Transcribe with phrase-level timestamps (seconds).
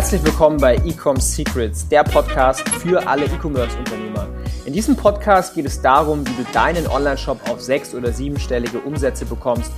[0.00, 4.28] Herzlich willkommen bei Ecom Secrets, der Podcast für alle E-Commerce-Unternehmer.
[4.64, 9.26] In diesem Podcast geht es darum, wie du deinen Online-Shop auf sechs- oder siebenstellige Umsätze
[9.26, 9.70] bekommst.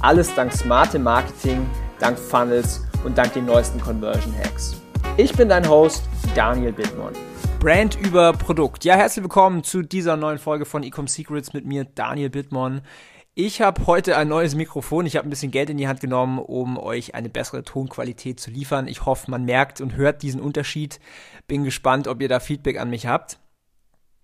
[0.00, 1.64] Alles dank smartem Marketing,
[2.00, 4.74] dank Funnels und dank den neuesten Conversion Hacks.
[5.16, 6.02] Ich bin dein Host,
[6.34, 7.12] Daniel Bittmann.
[7.60, 8.84] Brand über Produkt.
[8.84, 12.82] Ja, herzlich willkommen zu dieser neuen Folge von Ecom Secrets mit mir, Daniel Bittmann.
[13.40, 15.06] Ich habe heute ein neues Mikrofon.
[15.06, 18.50] Ich habe ein bisschen Geld in die Hand genommen, um euch eine bessere Tonqualität zu
[18.50, 18.88] liefern.
[18.88, 20.98] Ich hoffe, man merkt und hört diesen Unterschied.
[21.46, 23.38] Bin gespannt, ob ihr da Feedback an mich habt.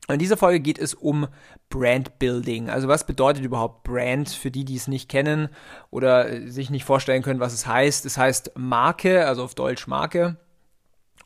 [0.08, 1.28] In dieser Folge geht es um
[1.70, 2.68] Brand Building.
[2.68, 5.48] Also was bedeutet überhaupt Brand für die, die es nicht kennen
[5.92, 8.04] oder sich nicht vorstellen können, was es heißt.
[8.06, 10.38] Es heißt Marke, also auf Deutsch Marke.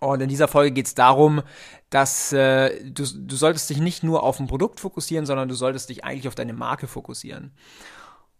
[0.00, 1.42] Und in dieser Folge geht es darum,
[1.90, 5.88] dass äh, du, du solltest dich nicht nur auf ein Produkt fokussieren, sondern du solltest
[5.88, 7.52] dich eigentlich auf deine Marke fokussieren.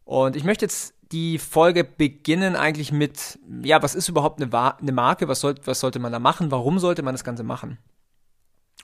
[0.05, 4.92] Und ich möchte jetzt die Folge beginnen eigentlich mit, ja, was ist überhaupt eine, eine
[4.92, 5.28] Marke?
[5.28, 6.50] Was, soll, was sollte man da machen?
[6.50, 7.78] Warum sollte man das Ganze machen?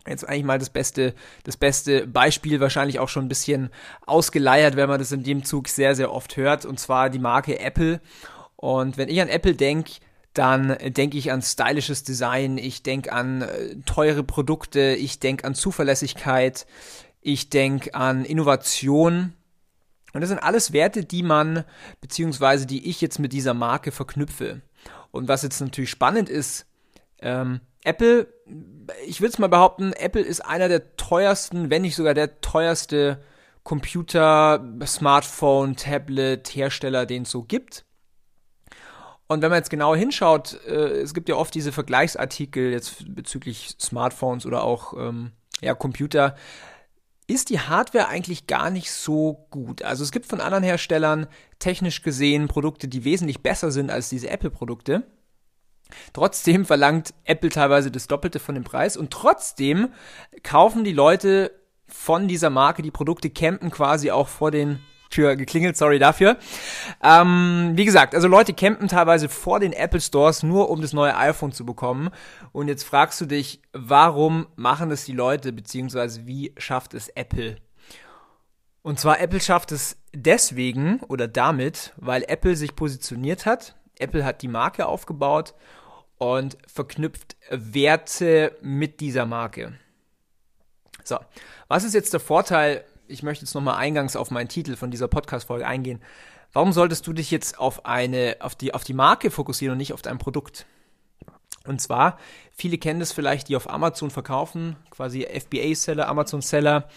[0.06, 3.70] Jetzt eigentlich mal das beste, das beste Beispiel, wahrscheinlich auch schon ein bisschen
[4.06, 7.58] ausgeleiert, wenn man das in dem Zug sehr, sehr oft hört, und zwar die Marke
[7.58, 8.00] Apple.
[8.56, 9.92] Und wenn ich an Apple denke,
[10.34, 15.54] dann denke ich an stylisches Design, ich denke an äh, teure Produkte, ich denke an
[15.54, 16.66] Zuverlässigkeit,
[17.20, 19.32] ich denke an Innovation.
[20.12, 21.64] Und das sind alles Werte, die man,
[22.00, 24.60] beziehungsweise die ich jetzt mit dieser Marke verknüpfe.
[25.10, 26.66] Und was jetzt natürlich spannend ist,
[27.20, 28.26] ähm, Apple,
[29.06, 33.22] ich würde es mal behaupten, Apple ist einer der teuersten, wenn nicht sogar der teuerste
[33.62, 37.84] Computer, Smartphone, Tablet, Hersteller, den es so gibt.
[39.26, 43.76] Und wenn man jetzt genau hinschaut, äh, es gibt ja oft diese Vergleichsartikel jetzt bezüglich
[43.80, 46.34] Smartphones oder auch ähm, ja, Computer,
[47.26, 49.82] ist die Hardware eigentlich gar nicht so gut.
[49.82, 51.26] Also es gibt von anderen Herstellern
[51.58, 55.04] technisch gesehen Produkte, die wesentlich besser sind als diese Apple-Produkte.
[56.12, 59.88] Trotzdem verlangt Apple teilweise das Doppelte von dem Preis und trotzdem
[60.42, 61.52] kaufen die Leute
[61.86, 64.80] von dieser Marke die Produkte, campen quasi auch vor den
[65.14, 66.36] Tür geklingelt, sorry dafür.
[67.02, 71.16] Ähm, wie gesagt, also Leute campen teilweise vor den Apple Stores nur, um das neue
[71.16, 72.10] iPhone zu bekommen.
[72.52, 77.56] Und jetzt fragst du dich, warum machen das die Leute, beziehungsweise wie schafft es Apple?
[78.82, 83.76] Und zwar Apple schafft es deswegen oder damit, weil Apple sich positioniert hat.
[83.98, 85.54] Apple hat die Marke aufgebaut
[86.18, 89.74] und verknüpft Werte mit dieser Marke.
[91.02, 91.18] So,
[91.68, 95.08] was ist jetzt der Vorteil ich möchte jetzt nochmal eingangs auf meinen Titel von dieser
[95.08, 96.00] Podcast-Folge eingehen.
[96.52, 99.92] Warum solltest du dich jetzt auf eine, auf die, auf die Marke fokussieren und nicht
[99.92, 100.66] auf dein Produkt?
[101.66, 102.18] Und zwar,
[102.52, 106.88] viele kennen das vielleicht, die auf Amazon verkaufen, quasi FBA-Seller, Amazon-Seller,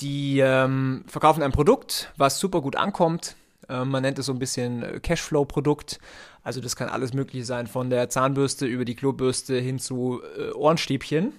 [0.00, 3.36] die ähm, verkaufen ein Produkt, was super gut ankommt.
[3.68, 5.98] Ähm, man nennt es so ein bisschen äh, Cashflow-Produkt.
[6.42, 10.52] Also das kann alles Mögliche sein, von der Zahnbürste über die Klobürste hin zu äh,
[10.52, 11.32] Ohrenstäbchen.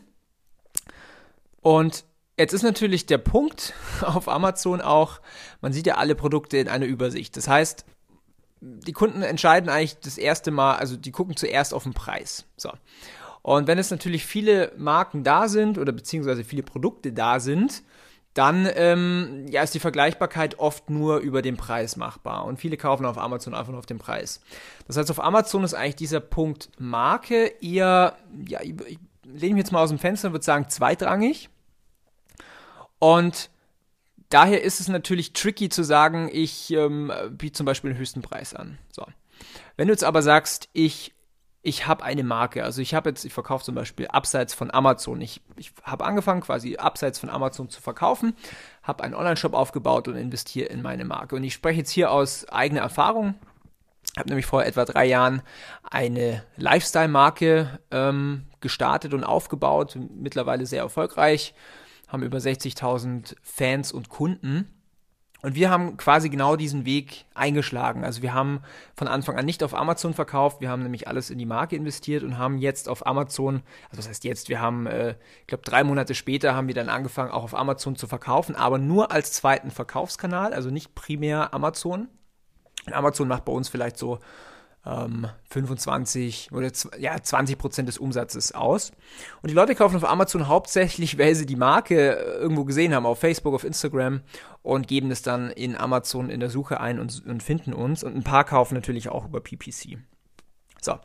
[1.62, 2.04] Und
[2.40, 5.20] Jetzt ist natürlich der Punkt auf Amazon auch,
[5.60, 7.36] man sieht ja alle Produkte in einer Übersicht.
[7.36, 7.86] Das heißt,
[8.62, 12.46] die Kunden entscheiden eigentlich das erste Mal, also die gucken zuerst auf den Preis.
[12.56, 12.72] So.
[13.42, 17.84] Und wenn es natürlich viele Marken da sind oder beziehungsweise viele Produkte da sind,
[18.34, 22.46] dann ähm, ja, ist die Vergleichbarkeit oft nur über den Preis machbar.
[22.46, 24.40] Und viele kaufen auf Amazon einfach nur auf den Preis.
[24.88, 28.16] Das heißt, auf Amazon ist eigentlich dieser Punkt Marke eher,
[28.48, 31.50] ja, ich, ich lehne mich jetzt mal aus dem Fenster und würde sagen, zweitrangig.
[33.00, 33.50] Und
[34.30, 38.54] daher ist es natürlich tricky zu sagen, ich ähm, biete zum Beispiel den höchsten Preis
[38.54, 38.78] an.
[38.92, 39.06] So.
[39.78, 41.14] Wenn du jetzt aber sagst, ich
[41.62, 45.20] ich habe eine Marke, also ich habe jetzt, ich verkaufe zum Beispiel abseits von Amazon.
[45.20, 48.34] Ich, ich habe angefangen, quasi abseits von Amazon zu verkaufen,
[48.82, 51.36] habe einen Online-Shop aufgebaut und investiere in meine Marke.
[51.36, 53.36] Und ich spreche jetzt hier aus eigener Erfahrung.
[54.18, 55.42] Habe nämlich vor etwa drei Jahren
[55.84, 61.54] eine Lifestyle-Marke ähm, gestartet und aufgebaut, mittlerweile sehr erfolgreich
[62.10, 64.68] haben über 60.000 Fans und Kunden.
[65.42, 68.04] Und wir haben quasi genau diesen Weg eingeschlagen.
[68.04, 68.60] Also wir haben
[68.94, 72.24] von Anfang an nicht auf Amazon verkauft, wir haben nämlich alles in die Marke investiert
[72.24, 75.86] und haben jetzt auf Amazon, also das heißt jetzt, wir haben, äh, ich glaube, drei
[75.86, 79.72] Monate später haben wir dann angefangen, auch auf Amazon zu verkaufen, aber nur als zweiten
[79.72, 82.10] Verkaufskanal, also nicht primär Amazon.
[82.92, 84.20] Amazon macht bei uns vielleicht so
[84.86, 88.92] ähm, 25 oder ja, 20 Prozent des Umsatzes aus.
[89.42, 93.06] Und die Leute kaufen auf Amazon hauptsächlich, weil sie die Marke äh, irgendwo gesehen haben,
[93.06, 94.22] auf Facebook, auf Instagram
[94.62, 98.04] und geben es dann in Amazon in der Suche ein und, und finden uns.
[98.04, 99.98] Und ein paar kaufen natürlich auch über PPC.
[100.82, 100.98] So,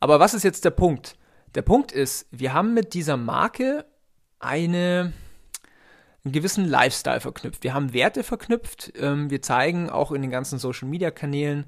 [0.00, 1.16] aber was ist jetzt der Punkt?
[1.54, 3.86] Der Punkt ist, wir haben mit dieser Marke
[4.38, 5.12] eine
[6.24, 7.62] einen gewissen Lifestyle verknüpft.
[7.64, 8.94] Wir haben Werte verknüpft.
[8.96, 11.66] Ähm, wir zeigen auch in den ganzen Social Media Kanälen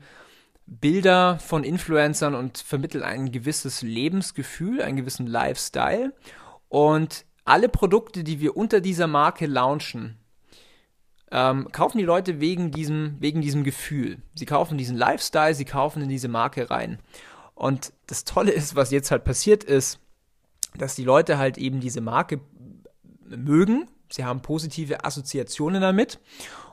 [0.67, 6.13] Bilder von Influencern und vermitteln ein gewisses Lebensgefühl, einen gewissen Lifestyle.
[6.69, 10.19] Und alle Produkte, die wir unter dieser Marke launchen,
[11.31, 14.19] ähm, kaufen die Leute wegen diesem, wegen diesem Gefühl.
[14.35, 16.99] Sie kaufen diesen Lifestyle, sie kaufen in diese Marke rein.
[17.55, 19.99] Und das Tolle ist, was jetzt halt passiert ist,
[20.77, 22.41] dass die Leute halt eben diese Marke
[23.29, 23.89] mögen.
[24.11, 26.21] Sie haben positive Assoziationen damit.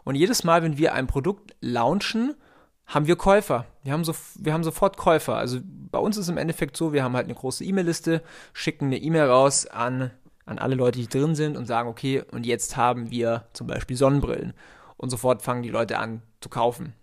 [0.03, 2.35] Und jedes Mal, wenn wir ein Produkt launchen,
[2.85, 3.65] haben wir Käufer.
[3.83, 5.35] Wir haben, so, wir haben sofort Käufer.
[5.35, 8.21] Also bei uns ist im Endeffekt so, wir haben halt eine große E-Mail-Liste,
[8.53, 10.11] schicken eine E-Mail raus an
[10.45, 13.95] an alle Leute, die drin sind und sagen, okay, und jetzt haben wir zum Beispiel
[13.95, 14.53] Sonnenbrillen.
[14.97, 16.93] Und sofort fangen die Leute an zu kaufen.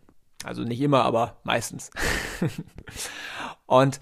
[0.45, 1.91] Also nicht immer, aber meistens.
[3.67, 4.01] und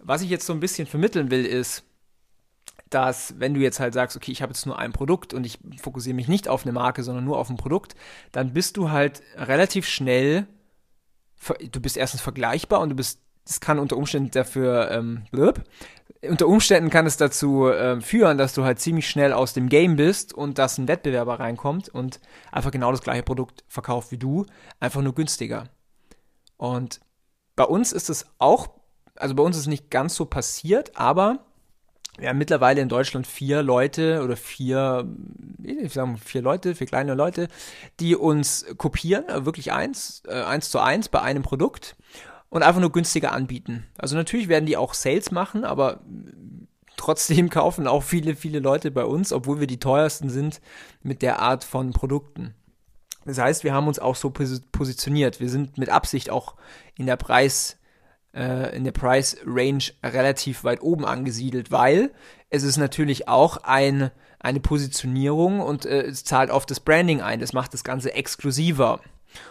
[0.00, 1.84] was ich jetzt so ein bisschen vermitteln will, ist,
[2.90, 5.58] dass wenn du jetzt halt sagst, okay, ich habe jetzt nur ein Produkt und ich
[5.80, 7.94] fokussiere mich nicht auf eine Marke, sondern nur auf ein Produkt,
[8.32, 10.46] dann bist du halt relativ schnell,
[11.70, 15.24] du bist erstens vergleichbar und du bist, das kann unter Umständen dafür, ähm,
[16.28, 19.96] unter Umständen kann es dazu äh, führen, dass du halt ziemlich schnell aus dem Game
[19.96, 22.20] bist und dass ein Wettbewerber reinkommt und
[22.50, 24.46] einfach genau das gleiche Produkt verkauft wie du,
[24.80, 25.68] einfach nur günstiger.
[26.56, 27.00] Und
[27.56, 28.68] bei uns ist es auch,
[29.16, 31.44] also bei uns ist es nicht ganz so passiert, aber
[32.18, 35.08] wir haben mittlerweile in Deutschland vier Leute oder vier,
[35.62, 37.48] ich sag vier Leute, vier kleine Leute,
[38.00, 41.96] die uns kopieren, wirklich eins, äh, eins zu eins bei einem Produkt
[42.50, 43.84] und einfach nur günstiger anbieten.
[43.98, 46.00] Also natürlich werden die auch Sales machen, aber
[46.96, 50.60] trotzdem kaufen auch viele, viele Leute bei uns, obwohl wir die teuersten sind
[51.02, 52.54] mit der Art von Produkten.
[53.24, 55.40] Das heißt, wir haben uns auch so positioniert.
[55.40, 56.56] Wir sind mit Absicht auch
[56.96, 57.78] in der Preis,
[58.34, 62.10] äh, in der Price Range relativ weit oben angesiedelt, weil
[62.50, 67.40] es ist natürlich auch ein, eine Positionierung und äh, es zahlt auf das Branding ein.
[67.40, 69.00] Das macht das Ganze exklusiver.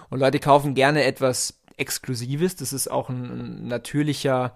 [0.09, 2.55] Und Leute kaufen gerne etwas Exklusives.
[2.55, 4.55] Das ist auch ein, natürlicher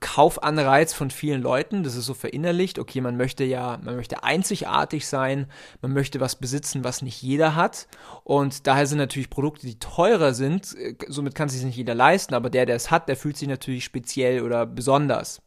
[0.00, 1.84] Kaufanreiz von vielen Leuten.
[1.84, 2.80] Das ist so verinnerlicht.
[2.80, 5.46] Okay, man möchte ja, man möchte einzigartig sein.
[5.82, 7.86] Man möchte was besitzen, was nicht jeder hat.
[8.24, 10.74] Und daher sind natürlich Produkte, die teurer sind.
[10.76, 12.34] Äh, somit kann sich nicht jeder leisten.
[12.34, 15.42] Aber der, der es hat, der fühlt sich natürlich speziell oder besonders.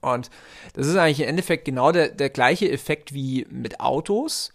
[0.00, 0.30] Und
[0.74, 4.52] das ist eigentlich im Endeffekt genau der, der gleiche Effekt wie mit Autos.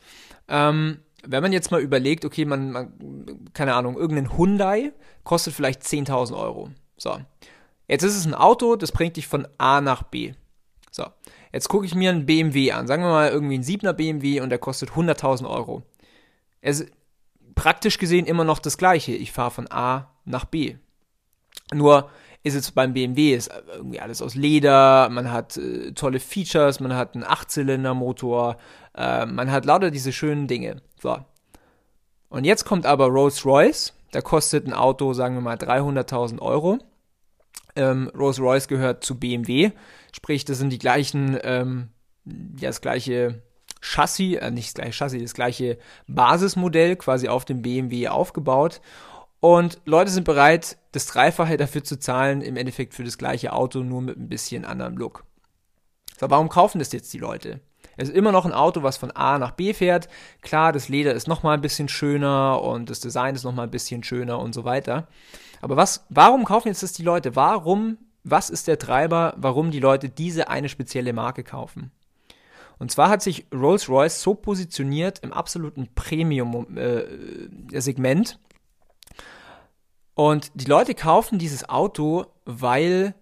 [0.48, 4.94] Ähm, wenn man jetzt mal überlegt, okay, man, man keine Ahnung, irgendein Hyundai
[5.26, 6.70] kostet vielleicht 10.000 Euro.
[6.98, 7.18] So.
[7.88, 10.34] Jetzt ist es ein Auto, das bringt dich von A nach B.
[10.92, 11.06] So.
[11.52, 12.88] Jetzt gucke ich mir einen BMW an.
[12.88, 15.84] Sagen wir mal irgendwie ein 7er BMW und der kostet 100.000 Euro.
[16.62, 16.92] Es ist
[17.56, 19.14] praktisch gesehen immer noch das gleiche.
[19.14, 20.78] Ich fahre von A nach B.
[21.74, 22.10] Nur
[22.44, 26.94] ist jetzt beim BMW ist irgendwie alles aus Leder, man hat äh, tolle Features, man
[26.94, 28.58] hat einen Achtzylinder-Motor,
[28.96, 30.82] äh, man hat lauter diese schönen Dinge.
[31.02, 31.18] So.
[32.30, 36.80] Und jetzt kommt aber Rolls-Royce, da kostet ein Auto, sagen wir mal, 300.000 Euro.
[37.76, 39.72] Ähm, Rolls-Royce gehört zu BMW,
[40.16, 41.90] sprich, das sind die gleichen, ähm,
[42.26, 43.42] ja, das gleiche
[43.82, 45.78] Chassis, äh, nicht das gleiche Chassis, das gleiche
[46.08, 48.82] Basismodell quasi auf dem BMW aufgebaut.
[49.40, 53.80] Und Leute sind bereit, das Dreifache dafür zu zahlen, im Endeffekt für das gleiche Auto,
[53.80, 55.26] nur mit ein bisschen anderem Look.
[56.18, 57.60] So, warum kaufen das jetzt die Leute?
[57.98, 60.08] Es ist immer noch ein Auto, was von A nach B fährt.
[60.42, 64.04] Klar, das Leder ist nochmal ein bisschen schöner und das Design ist nochmal ein bisschen
[64.04, 65.08] schöner und so weiter.
[65.62, 67.36] Aber was, warum kaufen jetzt das die Leute?
[67.36, 71.92] Warum, was ist der Treiber, warum die Leute diese eine spezielle Marke kaufen?
[72.80, 78.36] Und zwar hat sich Rolls-Royce so positioniert im absoluten Premium-Segment, äh,
[80.16, 83.16] und die Leute kaufen dieses Auto, weil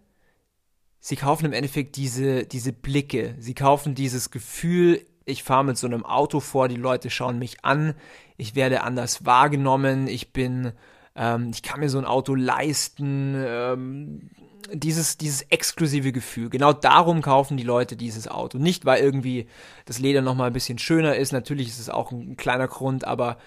[1.01, 3.35] sie kaufen im Endeffekt diese, diese Blicke.
[3.39, 7.65] Sie kaufen dieses Gefühl, ich fahre mit so einem Auto vor, die Leute schauen mich
[7.65, 7.95] an,
[8.37, 10.71] ich werde anders wahrgenommen, ich bin,
[11.15, 14.29] ähm, ich kann mir so ein Auto leisten, ähm,
[14.71, 16.49] dieses, dieses exklusive Gefühl.
[16.49, 18.59] Genau darum kaufen die Leute dieses Auto.
[18.59, 19.47] Nicht, weil irgendwie
[19.85, 23.37] das Leder nochmal ein bisschen schöner ist, natürlich ist es auch ein kleiner Grund, aber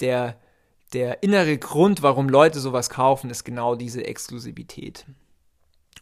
[0.00, 0.36] der,
[0.92, 5.06] der innere Grund, warum Leute sowas kaufen, ist genau diese Exklusivität.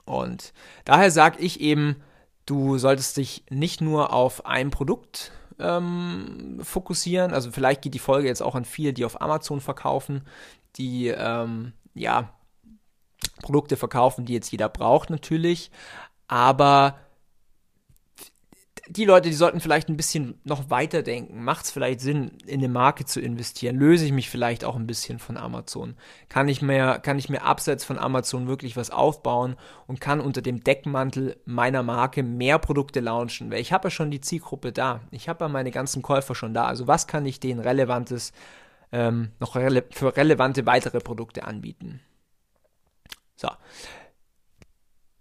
[0.05, 0.53] Und
[0.85, 2.03] daher sage ich eben,
[2.47, 7.33] du solltest dich nicht nur auf ein Produkt ähm, fokussieren.
[7.33, 10.27] Also vielleicht geht die Folge jetzt auch an viele, die auf Amazon verkaufen,
[10.77, 12.33] die ähm, ja
[13.43, 15.71] Produkte verkaufen, die jetzt jeder braucht natürlich.
[16.29, 16.97] Aber
[18.89, 21.45] die Leute, die sollten vielleicht ein bisschen noch weiter denken.
[21.45, 23.77] Macht es vielleicht Sinn, in eine Marke zu investieren?
[23.77, 25.95] Löse ich mich vielleicht auch ein bisschen von Amazon?
[26.29, 30.43] Kann ich mir, kann ich mir abseits von Amazon wirklich was aufbauen und kann unter
[30.43, 33.51] dem Deckmantel meiner Marke mehr Produkte launchen?
[33.51, 35.01] Weil ich habe ja schon die Zielgruppe da.
[35.11, 36.67] Ich habe ja meine ganzen Käufer schon da.
[36.67, 38.33] Also was kann ich denen relevantes,
[38.91, 42.01] ähm, noch rele für relevante weitere Produkte anbieten?
[43.37, 43.49] So.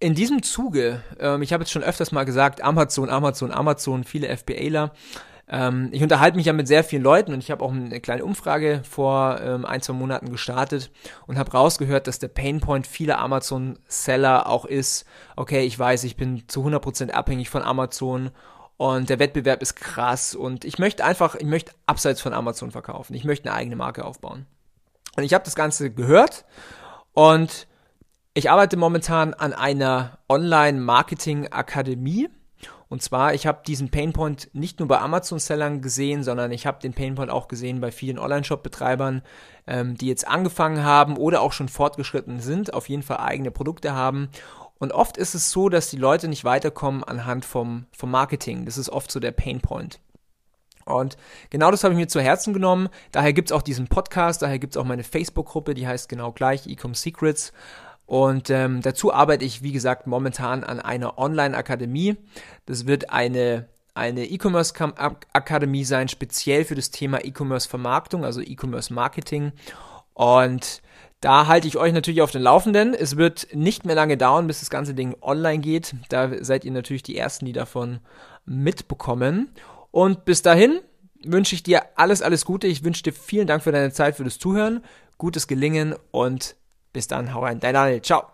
[0.01, 4.36] In diesem Zuge, ähm, ich habe jetzt schon öfters mal gesagt, Amazon, Amazon, Amazon, viele
[4.36, 4.93] FBAler.
[5.48, 8.25] Ähm, ich unterhalte mich ja mit sehr vielen Leuten und ich habe auch eine kleine
[8.25, 10.89] Umfrage vor ähm, ein, zwei Monaten gestartet
[11.27, 15.05] und habe rausgehört, dass der Painpoint vieler Amazon-Seller auch ist,
[15.36, 18.31] okay, ich weiß, ich bin zu 100% abhängig von Amazon
[18.77, 23.13] und der Wettbewerb ist krass und ich möchte einfach, ich möchte abseits von Amazon verkaufen.
[23.13, 24.48] Ich möchte eine eigene Marke aufbauen.
[25.15, 26.43] Und ich habe das Ganze gehört
[27.13, 27.67] und
[28.34, 32.30] ich arbeite momentan an einer Online-Marketing-Akademie
[32.92, 36.92] und zwar, ich habe diesen Painpoint nicht nur bei Amazon-Sellern gesehen, sondern ich habe den
[36.92, 39.22] Painpoint auch gesehen bei vielen Online-Shop-Betreibern,
[39.66, 43.94] ähm, die jetzt angefangen haben oder auch schon fortgeschritten sind, auf jeden Fall eigene Produkte
[43.94, 44.28] haben.
[44.78, 48.66] Und oft ist es so, dass die Leute nicht weiterkommen anhand vom, vom Marketing.
[48.66, 50.02] Das ist oft so der Painpoint.
[50.84, 51.16] Und
[51.50, 52.90] genau das habe ich mir zu Herzen genommen.
[53.14, 56.34] Daher gibt es auch diesen Podcast, daher gibt es auch meine Facebook-Gruppe, die heißt genau
[56.34, 57.54] gleich Ecom Secrets.
[58.12, 62.18] Und ähm, dazu arbeite ich, wie gesagt, momentan an einer Online-Akademie.
[62.65, 69.53] Das wird eine eine E-Commerce-Akademie sein, speziell für das Thema E-Commerce-Vermarktung, also E-Commerce-Marketing.
[70.13, 70.82] Und
[71.22, 72.94] da halte ich euch natürlich auf den Laufenden.
[72.94, 75.96] Es wird nicht mehr lange dauern, bis das ganze Ding online geht.
[76.10, 78.00] Da seid ihr natürlich die Ersten, die davon
[78.46, 79.53] mitbekommen.
[79.91, 80.82] Und bis dahin
[81.24, 82.68] wünsche ich dir alles, alles Gute.
[82.68, 84.84] Ich wünsche dir vielen Dank für deine Zeit, für das Zuhören,
[85.18, 86.56] gutes Gelingen und
[86.93, 88.31] bis dann, hau rein, dein Daniel, ciao.